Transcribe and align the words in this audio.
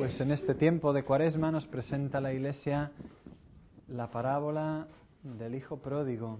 Pues 0.00 0.18
en 0.18 0.30
este 0.30 0.54
tiempo 0.54 0.94
de 0.94 1.04
cuaresma 1.04 1.50
nos 1.50 1.66
presenta 1.66 2.22
la 2.22 2.32
Iglesia 2.32 2.90
la 3.86 4.10
parábola 4.10 4.86
del 5.22 5.54
Hijo 5.54 5.76
Pródigo. 5.76 6.38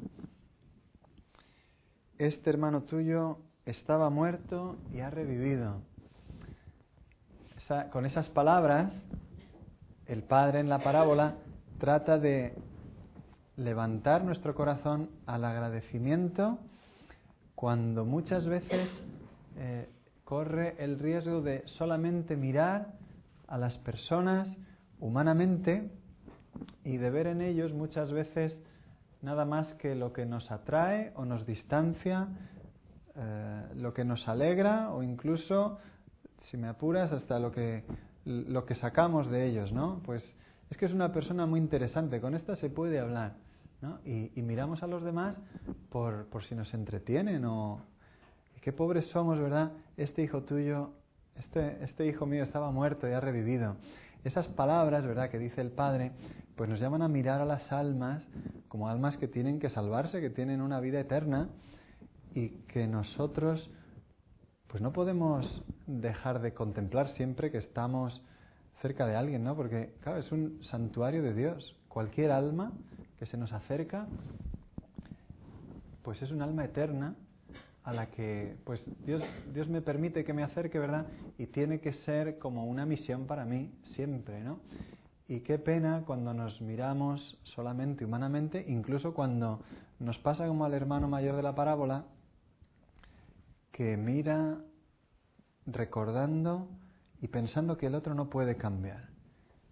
Este 2.17 2.49
hermano 2.49 2.85
tuyo 2.85 3.37
estaba 3.67 4.09
muerto 4.09 4.79
y 4.95 5.01
ha 5.01 5.11
revivido. 5.11 5.83
con 7.93 8.07
esas 8.07 8.31
palabras, 8.31 8.95
el 10.07 10.23
Padre 10.23 10.61
en 10.61 10.71
la 10.71 10.79
parábola 10.79 11.35
trata 11.79 12.19
de 12.19 12.55
levantar 13.59 14.25
nuestro 14.25 14.55
corazón 14.55 15.11
al 15.27 15.45
agradecimiento 15.45 16.59
cuando 17.55 18.07
muchas 18.07 18.47
veces 18.47 18.89
eh, 19.59 19.87
corre 20.25 20.83
el 20.83 20.99
riesgo 20.99 21.43
de 21.43 21.63
solamente 21.67 22.37
mirar 22.37 22.99
a 23.51 23.59
las 23.59 23.77
personas 23.79 24.49
humanamente 24.99 25.91
y 26.85 26.97
de 26.97 27.11
ver 27.11 27.27
en 27.27 27.43
ellos 27.43 27.75
muchas 27.75 28.13
veces 28.13 28.59
nada 29.23 29.45
más 29.45 29.75
que 29.75 29.95
lo 29.95 30.13
que 30.13 30.25
nos 30.25 30.51
atrae 30.51 31.13
o 31.17 31.25
nos 31.25 31.45
distancia, 31.45 32.29
eh, 33.15 33.63
lo 33.75 33.93
que 33.93 34.05
nos 34.05 34.27
alegra 34.29 34.91
o 34.93 35.03
incluso, 35.03 35.79
si 36.51 36.57
me 36.57 36.69
apuras, 36.69 37.13
hasta 37.13 37.39
lo 37.39 37.53
que, 37.53 37.85
lo 38.25 38.65
que 38.65 38.75
sacamos 38.75 39.31
de 39.31 39.47
ellos, 39.47 39.73
¿no? 39.73 40.01
Pues 40.05 40.25
es 40.71 40.77
que 40.77 40.87
es 40.87 40.93
una 40.93 41.13
persona 41.13 41.45
muy 41.47 41.61
interesante, 41.61 42.21
con 42.21 42.35
esta 42.35 42.57
se 42.57 42.71
puede 42.71 42.99
hablar, 42.99 43.35
¿no? 43.83 43.99
Y, 44.05 44.31
miramos 44.43 44.83
a 44.83 44.87
los 44.87 45.03
demás 45.03 45.39
por, 45.91 46.27
por 46.29 46.45
si 46.45 46.55
nos 46.55 46.73
entretienen 46.73 47.45
o, 47.45 47.83
qué 48.63 48.73
pobres 48.73 49.07
somos, 49.07 49.39
¿verdad? 49.39 49.73
Este 49.97 50.23
hijo 50.23 50.43
tuyo, 50.43 50.93
este, 51.37 51.83
este 51.85 52.07
hijo 52.07 52.27
mío 52.27 52.43
estaba 52.43 52.71
muerto 52.71 53.09
y 53.09 53.13
ha 53.13 53.21
revivido. 53.21 53.77
Esas 54.25 54.49
palabras, 54.49 55.07
¿verdad?, 55.07 55.31
que 55.31 55.39
dice 55.39 55.61
el 55.61 55.71
Padre, 55.71 56.13
pues 56.57 56.69
nos 56.69 56.79
llaman 56.79 57.03
a 57.03 57.09
mirar 57.09 57.41
a 57.41 57.47
las 57.47 57.73
almas 57.73 58.23
como 58.69 58.89
almas 58.89 59.17
que 59.17 59.29
tienen 59.29 59.59
que 59.59 59.71
salvarse, 59.71 60.21
que 60.21 60.31
tienen 60.31 60.61
una 60.61 60.79
vida 60.81 61.01
eterna 61.01 61.49
y 62.35 62.51
que 62.69 62.87
nosotros, 62.87 63.71
pues 64.69 64.83
no 64.83 64.93
podemos 64.93 65.65
dejar 65.87 66.41
de 66.41 66.53
contemplar 66.53 67.09
siempre 67.09 67.51
que 67.51 67.59
estamos 67.59 68.23
cerca 68.83 69.07
de 69.07 69.17
alguien, 69.17 69.43
¿no? 69.43 69.57
Porque, 69.57 69.95
claro, 70.03 70.19
es 70.19 70.31
un 70.33 70.63
santuario 70.65 71.23
de 71.23 71.35
Dios. 71.35 71.77
Cualquier 71.89 72.31
alma 72.31 72.73
que 73.19 73.27
se 73.27 73.37
nos 73.37 73.53
acerca, 73.53 74.07
pues 76.03 76.21
es 76.23 76.31
un 76.31 76.43
alma 76.43 76.65
eterna 76.65 77.15
a 77.85 77.93
la 77.93 78.07
que 78.11 78.57
pues 78.65 78.85
Dios, 79.05 79.23
Dios 79.53 79.69
me 79.69 79.81
permite 79.81 80.25
que 80.25 80.33
me 80.33 80.43
acerque, 80.43 80.79
¿verdad? 80.79 81.07
Y 81.39 81.47
tiene 81.47 81.81
que 81.81 81.93
ser 81.93 82.39
como 82.39 82.67
una 82.67 82.85
misión 82.87 83.27
para 83.27 83.45
mí, 83.45 83.73
siempre, 83.95 84.43
¿no? 84.43 84.61
Y 85.29 85.41
qué 85.41 85.59
pena 85.59 86.03
cuando 86.07 86.35
nos 86.35 86.61
miramos 86.61 87.39
solamente 87.45 88.05
humanamente, 88.05 88.65
incluso 88.69 89.15
cuando 89.15 89.63
nos 89.99 90.19
pasa 90.19 90.47
como 90.47 90.65
al 90.65 90.75
hermano 90.75 91.09
mayor 91.09 91.37
de 91.37 91.43
la 91.43 91.55
parábola, 91.55 92.05
que 93.71 93.97
mira 93.97 94.59
recordando 95.67 96.69
y 97.23 97.29
pensando 97.29 97.77
que 97.77 97.87
el 97.87 97.95
otro 97.95 98.15
no 98.15 98.29
puede 98.29 98.57
cambiar. 98.57 99.09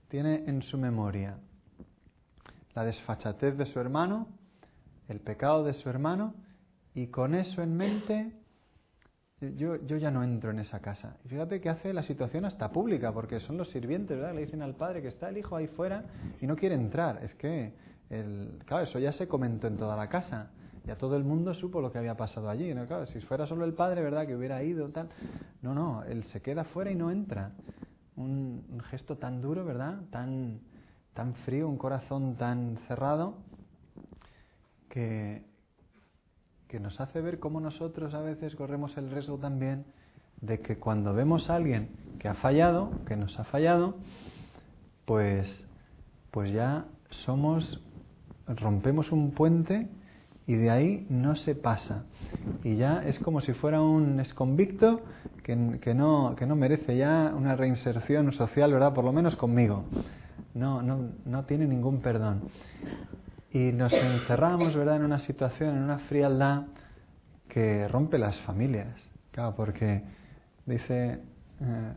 Tiene 0.08 0.44
en 0.46 0.62
su 0.62 0.78
memoria 0.78 1.38
la 2.74 2.84
desfachatez 2.84 3.56
de 3.58 3.66
su 3.66 3.80
hermano, 3.80 4.28
el 5.08 5.20
pecado 5.20 5.64
de 5.64 5.74
su 5.74 5.88
hermano, 5.88 6.34
y 6.98 7.06
con 7.06 7.36
eso 7.36 7.62
en 7.62 7.76
mente, 7.76 8.32
yo, 9.40 9.76
yo 9.86 9.96
ya 9.98 10.10
no 10.10 10.24
entro 10.24 10.50
en 10.50 10.58
esa 10.58 10.80
casa. 10.80 11.16
Y 11.24 11.28
fíjate 11.28 11.60
que 11.60 11.68
hace 11.68 11.92
la 11.92 12.02
situación 12.02 12.44
hasta 12.44 12.72
pública, 12.72 13.12
porque 13.12 13.38
son 13.38 13.56
los 13.56 13.70
sirvientes, 13.70 14.16
¿verdad? 14.16 14.34
Le 14.34 14.40
dicen 14.40 14.62
al 14.62 14.74
padre 14.74 15.00
que 15.00 15.06
está 15.06 15.28
el 15.28 15.38
hijo 15.38 15.54
ahí 15.54 15.68
fuera 15.68 16.06
y 16.40 16.46
no 16.48 16.56
quiere 16.56 16.74
entrar. 16.74 17.22
Es 17.22 17.36
que, 17.36 17.72
el, 18.10 18.58
claro, 18.64 18.82
eso 18.82 18.98
ya 18.98 19.12
se 19.12 19.28
comentó 19.28 19.68
en 19.68 19.76
toda 19.76 19.96
la 19.96 20.08
casa. 20.08 20.50
Ya 20.86 20.96
todo 20.96 21.16
el 21.16 21.22
mundo 21.22 21.54
supo 21.54 21.80
lo 21.80 21.92
que 21.92 21.98
había 21.98 22.16
pasado 22.16 22.50
allí. 22.50 22.74
¿no? 22.74 22.84
Claro, 22.86 23.06
si 23.06 23.20
fuera 23.20 23.46
solo 23.46 23.64
el 23.64 23.74
padre, 23.74 24.02
¿verdad? 24.02 24.26
Que 24.26 24.34
hubiera 24.34 24.60
ido, 24.64 24.88
tal. 24.88 25.08
No, 25.62 25.74
no, 25.74 26.02
él 26.02 26.24
se 26.24 26.42
queda 26.42 26.64
fuera 26.64 26.90
y 26.90 26.96
no 26.96 27.12
entra. 27.12 27.52
Un, 28.16 28.66
un 28.72 28.80
gesto 28.80 29.18
tan 29.18 29.40
duro, 29.40 29.64
¿verdad? 29.64 30.00
Tan, 30.10 30.62
tan 31.14 31.34
frío, 31.34 31.68
un 31.68 31.78
corazón 31.78 32.34
tan 32.34 32.76
cerrado, 32.88 33.36
que, 34.88 35.47
que 36.68 36.78
nos 36.78 37.00
hace 37.00 37.20
ver 37.20 37.38
cómo 37.38 37.60
nosotros 37.60 38.12
a 38.14 38.20
veces 38.20 38.54
corremos 38.54 38.96
el 38.98 39.10
riesgo 39.10 39.38
también 39.38 39.86
de 40.42 40.60
que 40.60 40.76
cuando 40.76 41.14
vemos 41.14 41.48
a 41.50 41.56
alguien 41.56 41.88
que 42.18 42.28
ha 42.28 42.34
fallado, 42.34 42.90
que 43.06 43.16
nos 43.16 43.38
ha 43.40 43.44
fallado, 43.44 43.96
pues, 45.06 45.64
pues 46.30 46.52
ya 46.52 46.84
somos, 47.10 47.80
rompemos 48.46 49.10
un 49.12 49.30
puente 49.30 49.88
y 50.46 50.56
de 50.56 50.70
ahí 50.70 51.06
no 51.08 51.36
se 51.36 51.54
pasa. 51.54 52.04
Y 52.62 52.76
ya 52.76 53.02
es 53.02 53.18
como 53.18 53.40
si 53.40 53.54
fuera 53.54 53.80
un 53.80 54.20
exconvicto 54.20 55.00
que, 55.42 55.78
que, 55.80 55.94
no, 55.94 56.36
que 56.36 56.46
no 56.46 56.54
merece 56.54 56.98
ya 56.98 57.32
una 57.34 57.56
reinserción 57.56 58.30
social, 58.32 58.72
¿verdad? 58.72 58.92
Por 58.92 59.04
lo 59.04 59.12
menos 59.12 59.36
conmigo. 59.36 59.84
No, 60.54 60.82
no, 60.82 61.10
no 61.24 61.44
tiene 61.44 61.66
ningún 61.66 62.00
perdón 62.00 62.42
y 63.58 63.72
nos 63.72 63.92
encerramos, 63.92 64.76
¿verdad?, 64.76 64.96
en 64.96 65.04
una 65.04 65.18
situación, 65.18 65.76
en 65.76 65.82
una 65.82 65.98
frialdad 65.98 66.62
que 67.48 67.88
rompe 67.88 68.16
las 68.18 68.38
familias. 68.42 68.94
Claro, 69.32 69.54
porque 69.56 70.02
dice, 70.64 71.18
eh, 71.60 71.92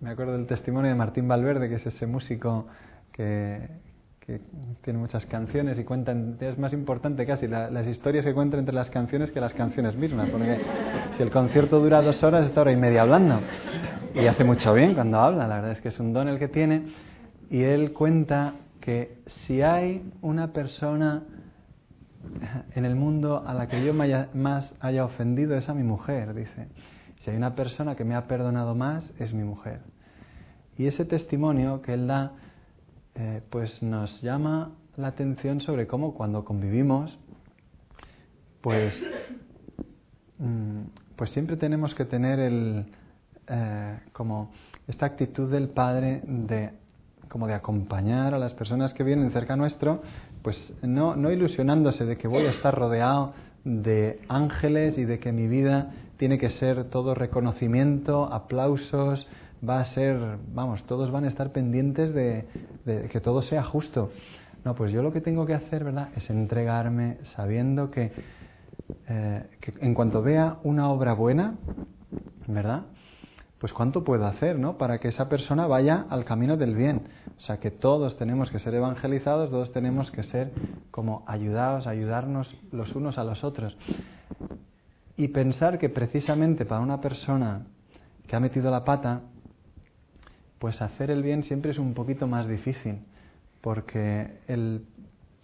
me 0.00 0.10
acuerdo 0.10 0.32
del 0.32 0.46
testimonio 0.46 0.90
de 0.90 0.96
Martín 0.96 1.28
Valverde, 1.28 1.68
que 1.68 1.74
es 1.74 1.86
ese 1.86 2.06
músico 2.06 2.66
que, 3.12 3.68
que 4.20 4.40
tiene 4.82 4.98
muchas 4.98 5.26
canciones 5.26 5.78
y 5.78 5.84
cuenta, 5.84 6.14
es 6.40 6.56
más 6.56 6.72
importante 6.72 7.26
casi 7.26 7.46
las 7.46 7.86
historias 7.86 8.24
que 8.24 8.32
cuenta 8.32 8.56
entre 8.56 8.74
las 8.74 8.88
canciones 8.88 9.30
que 9.30 9.40
las 9.40 9.52
canciones 9.52 9.96
mismas, 9.96 10.30
porque 10.30 10.60
si 11.16 11.22
el 11.22 11.30
concierto 11.30 11.78
dura 11.78 12.00
dos 12.00 12.22
horas, 12.22 12.46
está 12.46 12.62
hora 12.62 12.72
y 12.72 12.76
media 12.76 13.02
hablando. 13.02 13.40
Y 14.14 14.26
hace 14.26 14.44
mucho 14.44 14.72
bien 14.72 14.94
cuando 14.94 15.18
habla, 15.20 15.46
la 15.46 15.56
verdad 15.56 15.72
es 15.72 15.80
que 15.82 15.88
es 15.88 16.00
un 16.00 16.14
don 16.14 16.28
el 16.28 16.38
que 16.38 16.48
tiene. 16.48 16.86
Y 17.50 17.62
él 17.62 17.92
cuenta 17.92 18.54
que 18.80 19.22
si 19.26 19.62
hay 19.62 20.10
una 20.22 20.52
persona 20.52 21.22
en 22.74 22.84
el 22.84 22.96
mundo 22.96 23.44
a 23.46 23.54
la 23.54 23.68
que 23.68 23.84
yo 23.84 23.94
más 23.94 24.74
haya 24.80 25.04
ofendido 25.04 25.56
es 25.56 25.68
a 25.68 25.74
mi 25.74 25.82
mujer, 25.82 26.34
dice. 26.34 26.68
Si 27.22 27.30
hay 27.30 27.36
una 27.36 27.54
persona 27.54 27.96
que 27.96 28.04
me 28.04 28.14
ha 28.14 28.26
perdonado 28.26 28.74
más 28.74 29.10
es 29.18 29.32
mi 29.32 29.44
mujer. 29.44 29.80
Y 30.78 30.86
ese 30.86 31.04
testimonio 31.04 31.82
que 31.82 31.92
él 31.92 32.06
da, 32.06 32.32
eh, 33.14 33.42
pues 33.50 33.82
nos 33.82 34.22
llama 34.22 34.72
la 34.96 35.08
atención 35.08 35.60
sobre 35.60 35.86
cómo 35.86 36.14
cuando 36.14 36.44
convivimos, 36.44 37.18
pues, 38.62 38.94
mm, 40.38 40.82
pues 41.16 41.30
siempre 41.30 41.56
tenemos 41.56 41.94
que 41.94 42.06
tener 42.06 42.38
el, 42.38 42.86
eh, 43.46 44.00
como 44.12 44.52
esta 44.86 45.06
actitud 45.06 45.50
del 45.50 45.68
Padre 45.68 46.22
de 46.24 46.70
como 47.30 47.46
de 47.46 47.54
acompañar 47.54 48.34
a 48.34 48.38
las 48.38 48.52
personas 48.52 48.92
que 48.92 49.04
vienen 49.04 49.30
cerca 49.30 49.56
nuestro, 49.56 50.02
pues 50.42 50.74
no, 50.82 51.14
no 51.14 51.30
ilusionándose 51.30 52.04
de 52.04 52.16
que 52.16 52.26
voy 52.26 52.44
a 52.44 52.50
estar 52.50 52.74
rodeado 52.74 53.32
de 53.64 54.20
ángeles 54.28 54.98
y 54.98 55.04
de 55.04 55.20
que 55.20 55.30
mi 55.30 55.46
vida 55.46 55.92
tiene 56.16 56.38
que 56.38 56.50
ser 56.50 56.90
todo 56.90 57.14
reconocimiento, 57.14 58.24
aplausos, 58.32 59.26
va 59.66 59.80
a 59.80 59.84
ser, 59.84 60.38
vamos, 60.52 60.84
todos 60.84 61.12
van 61.12 61.24
a 61.24 61.28
estar 61.28 61.50
pendientes 61.50 62.12
de, 62.12 62.46
que 63.10 63.20
todo 63.20 63.42
sea 63.42 63.62
justo. 63.62 64.10
No, 64.64 64.74
pues 64.74 64.90
yo 64.92 65.00
lo 65.00 65.12
que 65.12 65.20
tengo 65.20 65.46
que 65.46 65.54
hacer, 65.54 65.84
¿verdad?, 65.84 66.08
es 66.16 66.28
entregarme 66.30 67.18
sabiendo 67.36 67.90
que, 67.90 68.12
eh, 69.08 69.44
que 69.60 69.72
en 69.80 69.94
cuanto 69.94 70.20
vea 70.20 70.58
una 70.64 70.90
obra 70.90 71.14
buena, 71.14 71.54
¿verdad?, 72.48 72.82
pues 73.60 73.74
cuánto 73.74 74.04
puedo 74.04 74.26
hacer, 74.26 74.58
¿no? 74.58 74.78
Para 74.78 74.98
que 74.98 75.08
esa 75.08 75.28
persona 75.28 75.66
vaya 75.66 76.06
al 76.08 76.24
camino 76.24 76.56
del 76.56 76.74
bien. 76.74 77.02
O 77.36 77.40
sea, 77.42 77.58
que 77.58 77.70
todos 77.70 78.16
tenemos 78.16 78.50
que 78.50 78.58
ser 78.58 78.74
evangelizados, 78.74 79.50
todos 79.50 79.70
tenemos 79.70 80.10
que 80.10 80.22
ser 80.22 80.50
como 80.90 81.24
ayudados, 81.26 81.86
ayudarnos 81.86 82.56
los 82.72 82.94
unos 82.94 83.18
a 83.18 83.24
los 83.24 83.44
otros. 83.44 83.76
Y 85.18 85.28
pensar 85.28 85.78
que 85.78 85.90
precisamente 85.90 86.64
para 86.64 86.80
una 86.80 87.02
persona 87.02 87.66
que 88.26 88.34
ha 88.34 88.40
metido 88.40 88.70
la 88.70 88.82
pata, 88.82 89.20
pues 90.58 90.80
hacer 90.80 91.10
el 91.10 91.22
bien 91.22 91.42
siempre 91.42 91.72
es 91.72 91.78
un 91.78 91.92
poquito 91.92 92.26
más 92.26 92.48
difícil, 92.48 93.00
porque 93.60 94.38
el, 94.48 94.86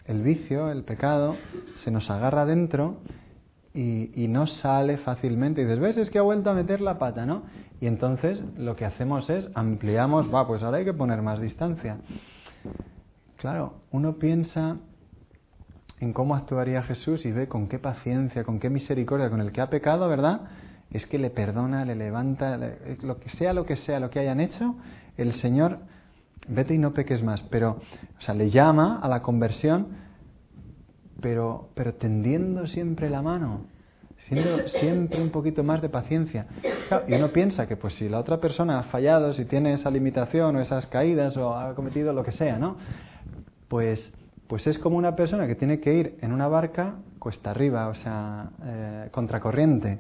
el 0.07 0.23
vicio, 0.23 0.71
el 0.71 0.85
pecado, 0.85 1.37
se 1.77 1.91
nos 1.91 2.09
agarra 2.09 2.47
dentro 2.47 2.97
y, 3.77 4.27
no 4.29 4.47
sale 4.47 4.97
fácilmente. 4.97 5.61
Y 5.61 5.65
dices, 5.65 5.81
¿ves? 5.81 5.97
Es 5.97 6.11
que 6.11 6.19
ha 6.19 6.23
vuelto 6.23 6.51
a 6.51 6.55
meter 6.55 6.81
la 6.81 6.99
pata, 6.99 7.27
¿no? 7.27 7.43
Y 7.81 7.87
entonces 7.87 8.43
lo 8.57 8.75
que 8.75 8.85
hacemos 8.85 9.29
es 9.29 9.49
ampliamos, 9.55 10.33
va, 10.35 10.47
pues 10.47 10.63
ahora 10.63 10.79
hay 10.79 10.85
que 10.85 10.95
poner 10.95 11.23
más 11.23 11.41
distancia. 11.41 11.99
Claro, 13.37 13.75
uno 13.93 14.15
piensa 14.15 14.79
en 16.01 16.13
cómo 16.13 16.35
actuaría 16.35 16.83
Jesús 16.83 17.25
y 17.27 17.33
ve 17.33 17.49
con 17.49 17.69
qué 17.69 17.79
paciencia, 17.79 18.45
con 18.45 18.59
qué 18.59 18.71
misericordia, 18.71 19.31
con 19.31 19.41
el 19.41 19.53
que 19.53 19.61
ha 19.61 19.69
pecado, 19.69 20.09
¿verdad? 20.09 20.49
es 20.91 21.07
que 21.07 21.19
le 21.19 21.31
perdona, 21.31 21.85
le 21.85 21.95
levanta, 21.95 22.59
lo 23.03 23.19
que 23.19 23.29
sea, 23.31 23.53
lo 23.53 23.67
que 23.67 23.77
sea, 23.77 24.01
lo 24.01 24.11
que 24.11 24.21
hayan 24.21 24.41
hecho, 24.41 24.77
el 25.17 25.33
Señor, 25.33 25.79
vete 26.49 26.75
y 26.75 26.79
no 26.79 26.93
peques 26.93 27.23
más, 27.23 27.43
pero, 27.43 27.81
o 28.19 28.21
sea, 28.21 28.35
le 28.35 28.51
llama 28.51 29.01
a 29.03 29.09
la 29.09 29.21
conversión, 29.21 30.06
pero, 31.21 31.69
pero 31.75 31.95
tendiendo 31.95 32.67
siempre 32.67 33.09
la 33.11 33.23
mano, 33.23 33.63
siendo 34.29 34.67
siempre 34.69 35.23
un 35.23 35.31
poquito 35.31 35.63
más 35.63 35.81
de 35.81 35.89
paciencia. 35.89 36.47
y 37.09 37.15
uno 37.15 37.33
piensa 37.33 37.67
que 37.67 37.77
pues 37.77 37.95
si 37.95 38.09
la 38.09 38.19
otra 38.19 38.39
persona 38.39 38.79
ha 38.79 38.83
fallado, 38.85 39.33
si 39.33 39.45
tiene 39.45 39.73
esa 39.73 39.91
limitación 39.91 40.57
o 40.57 40.61
esas 40.61 40.87
caídas 40.87 41.37
o 41.37 41.55
ha 41.57 41.75
cometido 41.75 42.13
lo 42.13 42.23
que 42.23 42.33
sea, 42.33 42.59
¿no? 42.59 42.77
Pues, 43.69 44.13
pues 44.47 44.67
es 44.67 44.79
como 44.79 44.97
una 44.97 45.17
persona 45.17 45.47
que 45.47 45.55
tiene 45.55 45.81
que 45.81 45.95
ir 45.95 46.19
en 46.21 46.33
una 46.33 46.49
barca 46.49 46.97
cuesta 47.19 47.51
arriba, 47.51 47.89
o 47.89 47.95
sea, 47.95 48.51
eh, 48.65 49.09
contracorriente. 49.11 49.99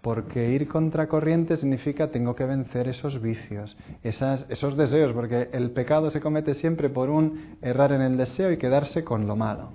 Porque 0.00 0.50
ir 0.50 0.68
contracorriente 0.68 1.56
significa 1.56 2.08
tengo 2.08 2.34
que 2.34 2.44
vencer 2.44 2.88
esos 2.88 3.22
vicios, 3.22 3.74
esas, 4.02 4.44
esos 4.50 4.76
deseos, 4.76 5.14
porque 5.14 5.48
el 5.52 5.70
pecado 5.70 6.10
se 6.10 6.20
comete 6.20 6.52
siempre 6.54 6.90
por 6.90 7.08
un 7.08 7.56
errar 7.62 7.92
en 7.92 8.02
el 8.02 8.18
deseo 8.18 8.52
y 8.52 8.58
quedarse 8.58 9.02
con 9.02 9.26
lo 9.26 9.34
malo 9.34 9.70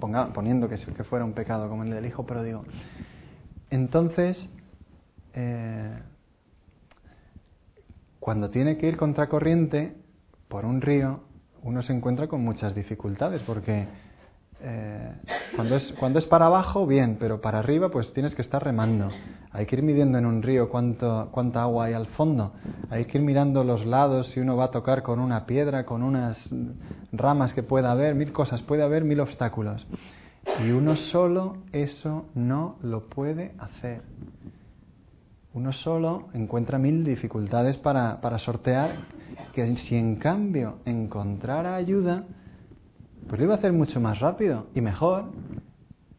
poniendo 0.00 0.68
que, 0.68 0.76
que 0.76 1.04
fuera 1.04 1.24
un 1.24 1.32
pecado 1.32 1.68
como 1.68 1.82
el 1.82 1.90
del 1.90 2.06
hijo 2.06 2.24
pródigo. 2.24 2.64
Entonces, 3.70 4.48
eh, 5.34 5.98
cuando 8.20 8.50
tiene 8.50 8.78
que 8.78 8.88
ir 8.88 8.96
contracorriente 8.96 9.96
por 10.48 10.64
un 10.64 10.80
río, 10.80 11.20
uno 11.62 11.82
se 11.82 11.92
encuentra 11.92 12.28
con 12.28 12.42
muchas 12.42 12.74
dificultades, 12.74 13.42
porque 13.42 13.86
eh, 14.60 15.12
cuando, 15.56 15.76
es, 15.76 15.92
cuando 15.98 16.18
es 16.18 16.24
para 16.26 16.46
abajo, 16.46 16.86
bien, 16.86 17.16
pero 17.18 17.40
para 17.40 17.58
arriba, 17.58 17.90
pues 17.90 18.12
tienes 18.12 18.34
que 18.34 18.42
estar 18.42 18.62
remando. 18.62 19.10
Hay 19.54 19.66
que 19.66 19.76
ir 19.76 19.82
midiendo 19.82 20.18
en 20.18 20.26
un 20.26 20.42
río 20.42 20.68
cuánto, 20.68 21.28
cuánta 21.30 21.62
agua 21.62 21.84
hay 21.86 21.94
al 21.94 22.08
fondo. 22.08 22.52
Hay 22.90 23.04
que 23.04 23.18
ir 23.18 23.24
mirando 23.24 23.62
los 23.62 23.86
lados 23.86 24.26
si 24.32 24.40
uno 24.40 24.56
va 24.56 24.64
a 24.64 24.70
tocar 24.72 25.04
con 25.04 25.20
una 25.20 25.46
piedra, 25.46 25.86
con 25.86 26.02
unas 26.02 26.50
ramas 27.12 27.54
que 27.54 27.62
pueda 27.62 27.92
haber, 27.92 28.16
mil 28.16 28.32
cosas, 28.32 28.62
puede 28.62 28.82
haber 28.82 29.04
mil 29.04 29.20
obstáculos. 29.20 29.86
Y 30.60 30.72
uno 30.72 30.96
solo 30.96 31.58
eso 31.72 32.26
no 32.34 32.76
lo 32.82 33.08
puede 33.08 33.54
hacer. 33.58 34.02
Uno 35.52 35.72
solo 35.72 36.28
encuentra 36.34 36.78
mil 36.78 37.04
dificultades 37.04 37.76
para, 37.76 38.20
para 38.20 38.38
sortear, 38.38 39.06
que 39.52 39.76
si 39.76 39.94
en 39.94 40.16
cambio 40.16 40.78
encontrara 40.84 41.76
ayuda, 41.76 42.24
pues 43.28 43.38
lo 43.38 43.44
iba 43.44 43.54
a 43.54 43.58
hacer 43.58 43.72
mucho 43.72 44.00
más 44.00 44.18
rápido 44.18 44.66
y 44.74 44.80
mejor. 44.80 45.26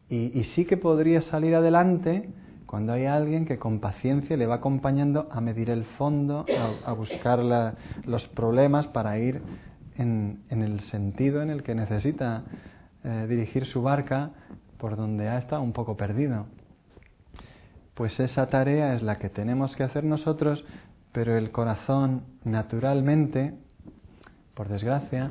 Y, 0.08 0.44
sí 0.54 0.64
que 0.64 0.76
podría 0.76 1.20
salir 1.20 1.54
adelante 1.54 2.30
cuando 2.66 2.92
hay 2.92 3.06
alguien 3.06 3.46
que 3.46 3.58
con 3.58 3.78
paciencia 3.78 4.36
le 4.36 4.46
va 4.46 4.56
acompañando 4.56 5.28
a 5.30 5.40
medir 5.40 5.70
el 5.70 5.84
fondo, 5.84 6.44
a, 6.84 6.92
buscar 6.92 7.38
los 8.04 8.28
problemas 8.28 8.88
para 8.88 9.18
ir 9.18 9.40
en, 9.96 10.42
el 10.50 10.80
sentido 10.80 11.42
en 11.42 11.50
el 11.50 11.62
que 11.62 11.74
necesita 11.74 12.42
eh, 13.04 13.26
dirigir 13.28 13.66
su 13.66 13.82
barca 13.82 14.30
por 14.78 14.96
donde 14.96 15.28
ha 15.28 15.38
estado 15.38 15.62
un 15.62 15.72
poco 15.72 15.96
perdido. 15.96 16.46
Pues 17.94 18.18
esa 18.20 18.46
tarea 18.48 18.94
es 18.94 19.02
la 19.02 19.16
que 19.16 19.30
tenemos 19.30 19.74
que 19.76 19.84
hacer 19.84 20.04
nosotros, 20.04 20.64
pero 21.12 21.38
el 21.38 21.50
corazón 21.50 22.24
naturalmente, 22.44 23.54
por 24.54 24.68
desgracia, 24.68 25.30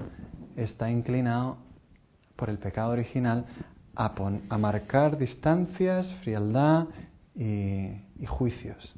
está 0.55 0.89
inclinado 0.89 1.57
por 2.37 2.49
el 2.49 2.57
pecado 2.57 2.91
original 2.91 3.45
a, 3.95 4.15
a 4.49 4.57
marcar 4.57 5.17
distancias, 5.17 6.13
frialdad 6.23 6.87
y, 7.35 8.25
juicios. 8.27 8.93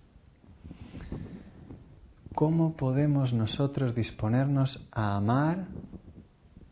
¿Cómo 2.36 2.76
podemos 2.76 3.34
nosotros 3.34 3.96
disponernos 3.96 4.88
a 4.92 5.18
amar 5.18 5.66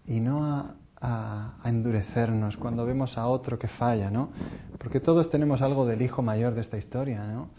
y 0.05 0.19
no 0.19 0.45
a, 0.45 0.75
a, 1.01 1.55
endurecernos 1.65 2.55
cuando 2.57 2.85
vemos 2.85 3.17
a 3.17 3.27
otro 3.27 3.57
que 3.57 3.67
falla, 3.67 4.11
¿no? 4.11 4.29
Porque 4.77 4.99
todos 4.99 5.29
tenemos 5.31 5.61
algo 5.61 5.85
del 5.85 6.01
hijo 6.01 6.21
mayor 6.21 6.53
de 6.53 6.61
esta 6.61 6.77
historia, 6.77 7.25
¿no? 7.25 7.49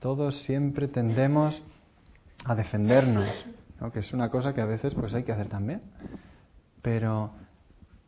Todos 0.00 0.42
siempre 0.42 0.86
tendemos 0.86 1.60
a 2.44 2.54
defendernos, 2.54 3.28
¿no? 3.80 3.90
que 3.90 4.00
es 4.00 4.12
una 4.12 4.30
cosa 4.30 4.54
que 4.54 4.60
a 4.60 4.66
veces 4.66 4.94
pues 4.94 5.14
hay 5.14 5.24
que 5.24 5.32
hacer 5.32 5.48
también. 5.48 5.82
Pero 6.82 7.30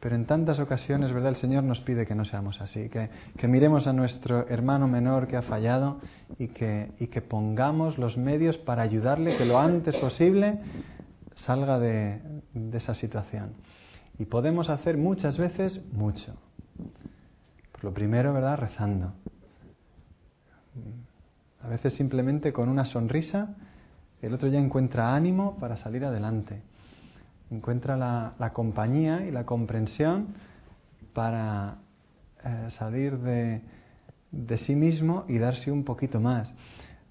pero 0.07 0.15
en 0.15 0.25
tantas 0.25 0.61
ocasiones, 0.61 1.13
¿verdad? 1.13 1.31
El 1.31 1.35
Señor 1.37 1.65
nos 1.65 1.81
pide 1.81 2.07
que 2.07 2.15
no 2.15 2.25
seamos 2.25 2.61
así, 2.61 2.89
que, 2.89 3.49
miremos 3.49 3.89
a 3.89 3.93
nuestro 3.93 4.47
hermano 4.49 4.87
menor 4.87 5.27
que 5.27 5.37
ha 5.37 5.43
fallado 5.43 5.99
y 6.39 6.47
que, 6.47 6.93
y 7.01 7.09
que 7.09 7.23
pongamos 7.23 7.99
los 7.99 8.17
medios 8.17 8.57
para 8.57 8.83
ayudarle 8.83 9.37
que 9.37 9.45
lo 9.45 9.59
antes 9.59 9.97
posible 9.97 10.61
salga 11.35 11.81
de, 11.81 12.21
de 12.55 12.79
esa 12.79 12.95
situación. 12.95 13.55
Y 14.17 14.27
podemos 14.27 14.71
hacer 14.71 14.97
muchas 14.97 15.39
veces 15.39 15.81
mucho. 15.93 16.37
Por 17.73 17.83
lo 17.83 17.93
primero, 17.93 18.33
¿verdad? 18.33 18.59
Rezando. 18.59 19.13
A 21.65 21.67
veces 21.67 21.95
simplemente 21.95 22.53
con 22.53 22.69
una 22.69 22.85
sonrisa, 22.85 23.57
el 24.23 24.35
otro 24.35 24.47
ya 24.47 24.61
encuentra 24.61 25.17
ánimo 25.17 25.59
para 25.59 25.77
salir 25.77 26.05
adelante 26.05 26.63
encuentra 27.51 27.97
la, 27.97 28.51
compañía 28.53 29.25
y 29.27 29.31
la 29.31 29.45
comprensión 29.45 30.35
para 31.13 31.79
eh, 32.45 32.69
salir 32.79 33.19
de, 33.19 33.63
sí 34.59 34.75
mismo 34.75 35.25
y 35.29 35.39
darse 35.39 35.71
un 35.71 35.85
poquito 35.85 36.21
más. 36.21 36.53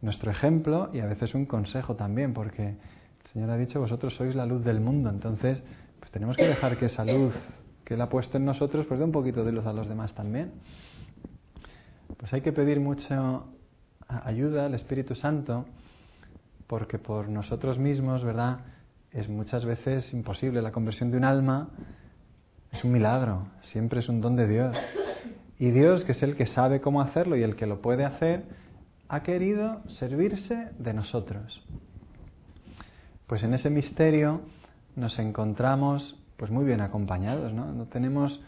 Nuestro 0.01 0.31
ejemplo 0.31 0.89
y 0.93 0.99
a 0.99 1.05
veces 1.05 1.33
un 1.33 1.45
consejo 1.45 1.95
también, 1.95 2.33
porque 2.33 2.67
el 2.67 3.31
Señor 3.33 3.49
ha 3.49 3.57
dicho, 3.57 3.79
vosotros 3.79 4.15
sois 4.15 4.35
la 4.35 4.45
luz 4.45 4.63
del 4.63 4.79
mundo, 4.79 5.09
entonces 5.09 5.63
pues 5.99 6.11
tenemos 6.11 6.37
que 6.37 6.47
dejar 6.47 6.77
que 6.77 6.85
esa 6.85 7.05
luz 7.05 7.33
que 7.83 7.93
Él 7.93 8.01
ha 8.01 8.09
puesto 8.09 8.37
en 8.37 8.45
nosotros 8.45 8.85
pues 8.85 8.99
dé 8.99 9.05
un 9.05 9.11
poquito 9.11 9.43
de 9.43 9.51
luz 9.51 9.65
a 9.65 9.73
los 9.73 9.87
demás 9.87 10.13
también. 10.13 10.51
Pues 12.17 12.33
hay 12.33 12.41
que 12.41 12.51
pedir 12.51 12.79
mucha 12.79 13.41
ayuda 14.07 14.65
al 14.65 14.73
Espíritu 14.73 15.15
Santo, 15.15 15.65
porque 16.67 16.99
por 16.99 17.29
nosotros 17.29 17.77
mismos, 17.77 18.23
¿verdad? 18.23 18.59
Es 19.15 19.29
muchas 19.29 19.65
veces 19.65 20.13
imposible. 20.13 20.62
La 20.62 20.71
conversión 20.71 21.09
de 21.09 21.17
un 21.17 21.23
alma 21.23 21.69
es 22.71 22.83
un 22.83 22.91
milagro, 22.91 23.47
siempre 23.62 24.01
es 24.01 24.09
un 24.09 24.19
don 24.19 24.35
de 24.35 24.47
Dios. 24.47 24.75
Y 25.57 25.71
Dios, 25.71 26.03
que 26.03 26.12
es 26.12 26.21
el 26.21 26.35
que 26.35 26.47
sabe 26.47 26.81
cómo 26.81 27.01
hacerlo 27.01 27.38
y 27.38 27.44
el 27.44 27.56
que 27.56 27.65
lo 27.65 27.81
puede 27.81 28.03
hacer, 28.03 28.44
ha 29.07 29.23
querido 29.23 29.81
servirse 29.88 30.69
de 30.77 30.94
nosotros. 30.94 31.63
Pues 33.25 33.42
en 33.44 33.54
ese 33.54 33.69
misterio 33.69 34.42
nos 34.97 35.18
encontramos 35.18 36.18
pues 36.35 36.51
muy 36.51 36.66
bien 36.66 36.81
acompañados, 36.81 37.54
¿no? 37.54 37.71
No 37.71 37.85
tenemos 37.85 38.42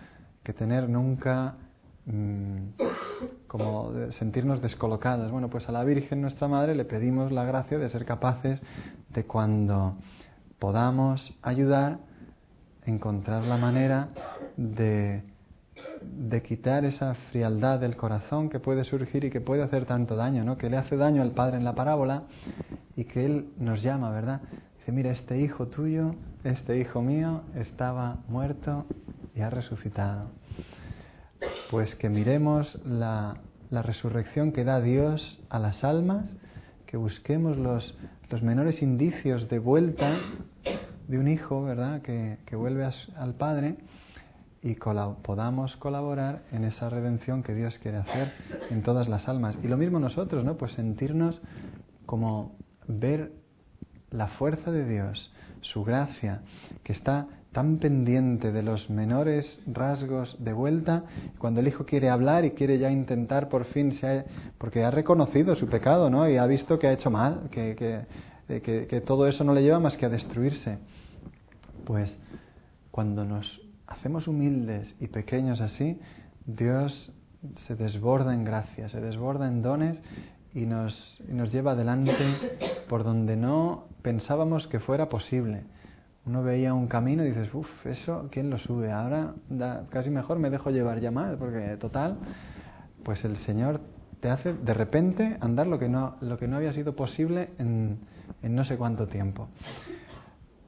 que 0.43 0.51
tener 0.51 0.89
nunca 0.89 1.55
mm, 2.05 2.57
como 3.47 3.93
sentirnos 4.11 4.61
descolocados. 4.61 5.31
Bueno, 5.31 5.49
pues 5.49 5.69
a 5.69 5.71
la 5.71 5.85
Virgen 5.85 6.21
nuestra 6.21 6.49
Madre 6.49 6.75
le 6.75 6.83
pedimos 6.83 7.31
la 7.31 7.45
gracia 7.45 7.77
de 7.77 7.89
ser 7.89 8.03
capaces 8.03 8.61
de 9.09 9.23
cuando 9.23 9.95
podamos 10.59 11.37
ayudar 11.41 11.99
a 12.85 12.89
encontrar 12.89 13.43
la 13.43 13.57
manera 13.57 14.09
de, 14.55 15.23
de 16.01 16.41
quitar 16.41 16.85
esa 16.85 17.13
frialdad 17.31 17.79
del 17.79 17.95
corazón 17.95 18.49
que 18.49 18.59
puede 18.59 18.83
surgir 18.83 19.25
y 19.25 19.29
que 19.29 19.41
puede 19.41 19.63
hacer 19.63 19.85
tanto 19.85 20.15
daño, 20.15 20.43
¿no? 20.43 20.57
que 20.57 20.69
le 20.69 20.77
hace 20.77 20.97
daño 20.97 21.21
al 21.21 21.31
Padre 21.31 21.57
en 21.57 21.63
la 21.63 21.75
parábola 21.75 22.23
y 22.95 23.05
que 23.05 23.25
Él 23.25 23.49
nos 23.57 23.81
llama, 23.81 24.09
¿verdad? 24.11 24.41
Dice, 24.79 24.91
mira, 24.91 25.11
este 25.11 25.39
hijo 25.39 25.67
tuyo, 25.67 26.15
este 26.43 26.79
hijo 26.79 27.01
mío 27.01 27.41
estaba 27.55 28.17
muerto 28.27 28.85
y 29.35 29.41
ha 29.41 29.49
resucitado. 29.49 30.31
Pues 31.69 31.95
que 31.95 32.09
miremos 32.09 32.79
la, 32.85 33.37
la 33.69 33.81
resurrección 33.81 34.51
que 34.51 34.63
da 34.63 34.81
Dios 34.81 35.39
a 35.49 35.59
las 35.59 35.83
almas, 35.83 36.25
que 36.87 36.97
busquemos 36.97 37.57
los, 37.57 37.95
los 38.29 38.41
menores 38.41 38.81
indicios 38.81 39.47
de 39.49 39.59
vuelta 39.59 40.17
de 41.07 41.19
un 41.19 41.27
hijo, 41.27 41.63
¿verdad?, 41.63 42.01
que, 42.01 42.55
vuelve 42.55 42.89
al 43.15 43.35
Padre 43.35 43.77
y 44.63 44.75
podamos 44.75 45.75
colaborar 45.77 46.43
en 46.51 46.63
esa 46.63 46.89
redención 46.89 47.43
que 47.43 47.53
Dios 47.53 47.77
quiere 47.79 47.97
hacer 47.97 48.33
en 48.69 48.81
todas 48.81 49.07
las 49.07 49.27
almas. 49.27 49.57
Y 49.63 49.67
lo 49.67 49.77
mismo 49.77 49.99
nosotros, 49.99 50.43
¿no? 50.43 50.57
Pues 50.57 50.73
sentirnos 50.73 51.39
como 52.05 52.57
ver 52.87 53.31
la 54.11 54.27
fuerza 54.27 54.71
de 54.71 54.85
Dios, 54.85 55.31
su 55.61 55.83
gracia, 55.83 56.41
que 56.83 56.93
está 56.93 57.27
tan 57.51 57.77
pendiente 57.77 58.51
de 58.51 58.61
los 58.61 58.89
menores 58.89 59.59
rasgos 59.65 60.35
de 60.39 60.53
vuelta, 60.53 61.03
cuando 61.37 61.59
el 61.59 61.67
hijo 61.67 61.85
quiere 61.85 62.09
hablar 62.09 62.45
y 62.45 62.51
quiere 62.51 62.77
ya 62.77 62.91
intentar 62.91 63.49
por 63.49 63.65
fin, 63.65 63.93
se 63.93 64.25
porque 64.57 64.83
ha 64.83 64.91
reconocido 64.91 65.55
su 65.55 65.67
pecado, 65.67 66.09
¿no? 66.09 66.29
Y 66.29 66.37
ha 66.37 66.45
visto 66.45 66.77
que 66.77 66.87
ha 66.87 66.93
hecho 66.93 67.09
mal, 67.09 67.49
que, 67.49 67.75
que, 68.47 68.87
que 68.87 69.01
todo 69.01 69.27
eso 69.27 69.43
no 69.43 69.53
le 69.53 69.63
lleva 69.63 69.79
más 69.79 69.97
que 69.97 70.05
a 70.05 70.09
destruirse. 70.09 70.77
Pues 71.85 72.17
cuando 72.91 73.25
nos 73.25 73.61
hacemos 73.87 74.27
humildes 74.27 74.95
y 74.99 75.07
pequeños 75.07 75.61
así, 75.61 75.99
Dios 76.45 77.11
se 77.67 77.75
desborda 77.75 78.33
en 78.33 78.43
gracia, 78.43 78.89
se 78.89 79.01
desborda 79.01 79.47
en 79.47 79.61
dones 79.61 80.01
y 80.53 80.65
nos, 80.65 81.21
nos 81.27 81.51
lleva 81.51 81.71
adelante 81.71 82.13
por 82.89 83.03
donde 83.03 83.35
no 83.35 83.86
pensábamos 84.07 84.67
que 84.67 84.79
fuera 84.79 85.09
posible. 85.09 85.65
Uno 86.25 86.41
veía 86.41 86.73
un 86.73 86.87
camino 86.87 87.25
y 87.25 87.27
dices, 87.27 87.53
uff, 87.53 87.85
eso, 87.85 88.29
¿quién 88.31 88.49
lo 88.49 88.57
sube? 88.57 88.89
Ahora 88.89 89.33
casi 89.89 90.09
mejor 90.09 90.39
me 90.39 90.49
dejo 90.49 90.69
llevar 90.69 91.01
ya 91.01 91.11
más, 91.11 91.35
porque 91.35 91.75
total, 91.75 92.17
pues 93.03 93.25
el 93.25 93.35
Señor 93.35 93.81
te 94.21 94.29
hace 94.29 94.53
de 94.53 94.73
repente 94.73 95.35
andar 95.41 95.67
lo 95.67 95.77
que 95.77 95.89
no, 95.89 96.15
lo 96.21 96.37
que 96.37 96.47
no 96.47 96.55
había 96.55 96.71
sido 96.71 96.95
posible 96.95 97.49
en, 97.57 97.99
en 98.41 98.55
no 98.55 98.63
sé 98.63 98.77
cuánto 98.77 99.07
tiempo. 99.07 99.49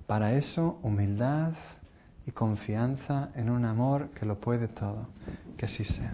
Para 0.05 0.33
eso, 0.33 0.77
humildad 0.83 1.53
y 2.27 2.31
confianza 2.31 3.29
en 3.35 3.49
un 3.49 3.63
amor 3.63 4.09
que 4.09 4.25
lo 4.25 4.37
puede 4.41 4.67
todo. 4.67 5.07
Que 5.55 5.63
así 5.63 5.85
sea. 5.85 6.11